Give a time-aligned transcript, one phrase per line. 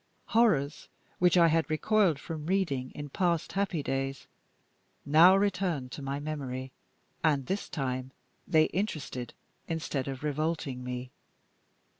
[0.29, 0.87] Horrors
[1.19, 4.25] which I had recoiled from reading in past happy days,
[5.05, 6.71] now returned to my memory;
[7.23, 8.09] and, this time,
[8.47, 9.35] they interested
[9.67, 11.11] instead of revolting me.